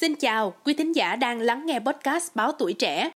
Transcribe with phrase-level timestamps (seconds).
[0.00, 3.10] Xin chào, quý thính giả đang lắng nghe podcast Báo Tuổi Trẻ.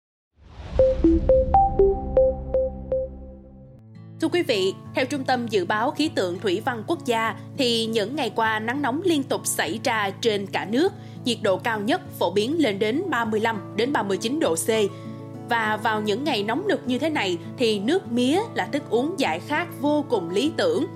[4.21, 7.87] Thưa quý vị, theo Trung tâm Dự báo Khí tượng Thủy văn Quốc gia, thì
[7.87, 10.93] những ngày qua nắng nóng liên tục xảy ra trên cả nước,
[11.24, 14.69] nhiệt độ cao nhất phổ biến lên đến 35 đến 39 độ C.
[15.49, 19.15] Và vào những ngày nóng nực như thế này thì nước mía là thức uống
[19.19, 20.87] giải khát vô cùng lý tưởng.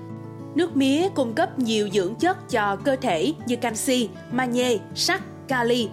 [0.55, 5.89] Nước mía cung cấp nhiều dưỡng chất cho cơ thể như canxi, magie, sắt, kali,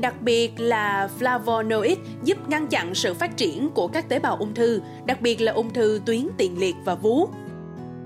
[0.00, 4.54] đặc biệt là flavonoid giúp ngăn chặn sự phát triển của các tế bào ung
[4.54, 7.28] thư, đặc biệt là ung thư tuyến tiền liệt và vú.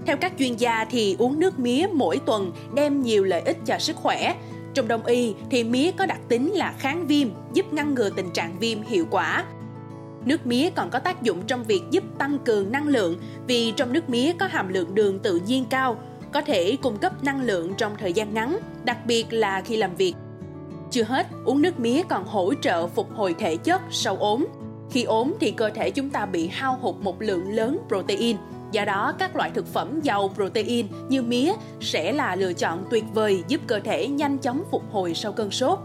[0.07, 3.79] Theo các chuyên gia thì uống nước mía mỗi tuần đem nhiều lợi ích cho
[3.79, 4.35] sức khỏe.
[4.74, 8.30] Trong đông y thì mía có đặc tính là kháng viêm, giúp ngăn ngừa tình
[8.30, 9.45] trạng viêm hiệu quả.
[10.24, 13.16] Nước mía còn có tác dụng trong việc giúp tăng cường năng lượng
[13.47, 15.97] vì trong nước mía có hàm lượng đường tự nhiên cao,
[16.33, 19.97] có thể cung cấp năng lượng trong thời gian ngắn, đặc biệt là khi làm
[19.97, 20.15] việc
[20.91, 24.47] chưa hết, uống nước mía còn hỗ trợ phục hồi thể chất sau ốm.
[24.91, 28.37] Khi ốm thì cơ thể chúng ta bị hao hụt một lượng lớn protein.
[28.73, 33.05] Do đó, các loại thực phẩm giàu protein như mía sẽ là lựa chọn tuyệt
[33.15, 35.79] vời giúp cơ thể nhanh chóng phục hồi sau cơn sốt.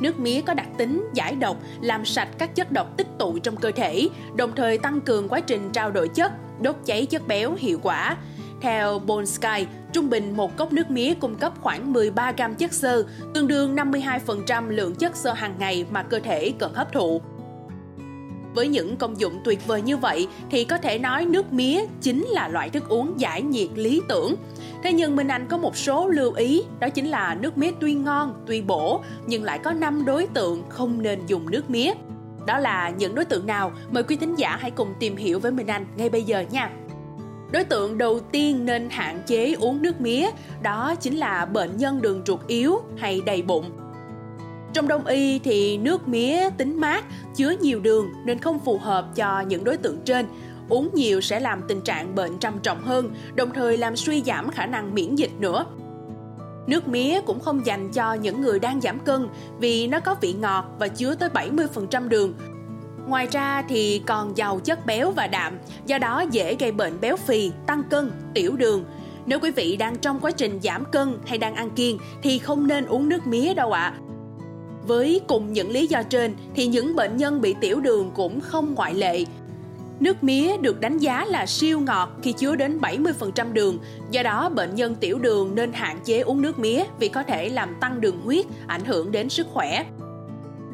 [0.00, 3.56] Nước mía có đặc tính giải độc, làm sạch các chất độc tích tụ trong
[3.56, 7.54] cơ thể, đồng thời tăng cường quá trình trao đổi chất, đốt cháy chất béo
[7.58, 8.16] hiệu quả,
[8.64, 13.04] theo Bonsky, trung bình một cốc nước mía cung cấp khoảng 13 gram chất xơ,
[13.34, 17.22] tương đương 52% lượng chất xơ hàng ngày mà cơ thể cần hấp thụ.
[18.54, 22.24] Với những công dụng tuyệt vời như vậy thì có thể nói nước mía chính
[22.24, 24.34] là loại thức uống giải nhiệt lý tưởng.
[24.82, 27.94] Thế nhưng Minh Anh có một số lưu ý, đó chính là nước mía tuy
[27.94, 31.92] ngon, tuy bổ nhưng lại có 5 đối tượng không nên dùng nước mía.
[32.46, 33.72] Đó là những đối tượng nào?
[33.90, 36.70] Mời quý thính giả hãy cùng tìm hiểu với Minh Anh ngay bây giờ nha.
[37.54, 40.30] Đối tượng đầu tiên nên hạn chế uống nước mía
[40.62, 43.70] đó chính là bệnh nhân đường ruột yếu hay đầy bụng.
[44.72, 47.04] Trong đông y thì nước mía tính mát,
[47.36, 50.26] chứa nhiều đường nên không phù hợp cho những đối tượng trên.
[50.68, 54.50] Uống nhiều sẽ làm tình trạng bệnh trầm trọng hơn, đồng thời làm suy giảm
[54.50, 55.66] khả năng miễn dịch nữa.
[56.66, 59.28] Nước mía cũng không dành cho những người đang giảm cân
[59.58, 62.34] vì nó có vị ngọt và chứa tới 70% đường,
[63.06, 67.16] Ngoài ra thì còn giàu chất béo và đạm, do đó dễ gây bệnh béo
[67.16, 68.84] phì, tăng cân, tiểu đường.
[69.26, 72.66] Nếu quý vị đang trong quá trình giảm cân hay đang ăn kiêng thì không
[72.66, 73.82] nên uống nước mía đâu ạ.
[73.82, 73.98] À.
[74.86, 78.74] Với cùng những lý do trên thì những bệnh nhân bị tiểu đường cũng không
[78.74, 79.24] ngoại lệ.
[80.00, 83.78] Nước mía được đánh giá là siêu ngọt khi chứa đến 70% đường,
[84.10, 87.48] do đó bệnh nhân tiểu đường nên hạn chế uống nước mía vì có thể
[87.48, 89.84] làm tăng đường huyết, ảnh hưởng đến sức khỏe.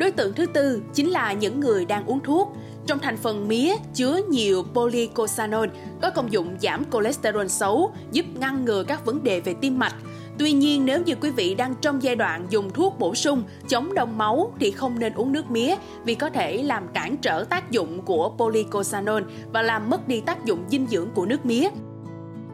[0.00, 2.52] Đối tượng thứ tư chính là những người đang uống thuốc.
[2.86, 5.68] Trong thành phần mía chứa nhiều polycosanol
[6.02, 9.94] có công dụng giảm cholesterol xấu, giúp ngăn ngừa các vấn đề về tim mạch.
[10.38, 13.94] Tuy nhiên nếu như quý vị đang trong giai đoạn dùng thuốc bổ sung chống
[13.94, 15.74] đông máu thì không nên uống nước mía
[16.04, 19.22] vì có thể làm cản trở tác dụng của polycosanol
[19.52, 21.68] và làm mất đi tác dụng dinh dưỡng của nước mía.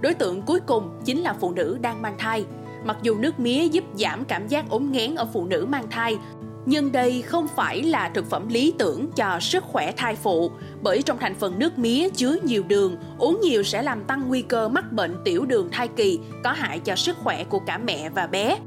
[0.01, 2.45] Đối tượng cuối cùng chính là phụ nữ đang mang thai.
[2.85, 6.19] Mặc dù nước mía giúp giảm cảm giác ốm nghén ở phụ nữ mang thai,
[6.67, 10.51] nhưng đây không phải là thực phẩm lý tưởng cho sức khỏe thai phụ
[10.83, 14.43] bởi trong thành phần nước mía chứa nhiều đường, uống nhiều sẽ làm tăng nguy
[14.43, 18.11] cơ mắc bệnh tiểu đường thai kỳ, có hại cho sức khỏe của cả mẹ
[18.11, 18.59] và bé.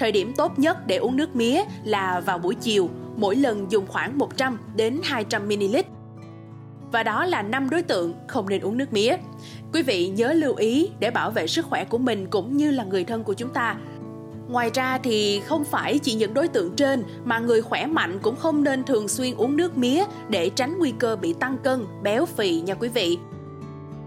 [0.00, 3.86] Thời điểm tốt nhất để uống nước mía là vào buổi chiều, mỗi lần dùng
[3.86, 5.76] khoảng 100 đến 200 ml.
[6.92, 9.16] Và đó là năm đối tượng không nên uống nước mía.
[9.72, 12.84] Quý vị nhớ lưu ý để bảo vệ sức khỏe của mình cũng như là
[12.84, 13.76] người thân của chúng ta
[14.52, 18.36] Ngoài ra thì không phải chỉ những đối tượng trên mà người khỏe mạnh cũng
[18.36, 22.26] không nên thường xuyên uống nước mía để tránh nguy cơ bị tăng cân, béo
[22.26, 23.18] phì nha quý vị.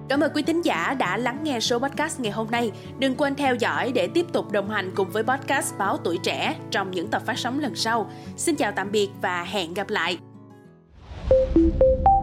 [0.09, 2.71] Cảm ơn quý thính giả đã lắng nghe số podcast ngày hôm nay.
[2.99, 6.55] Đừng quên theo dõi để tiếp tục đồng hành cùng với podcast Báo Tuổi Trẻ
[6.71, 8.11] trong những tập phát sóng lần sau.
[8.37, 10.17] Xin chào tạm biệt và hẹn gặp lại.
[11.29, 12.14] thank you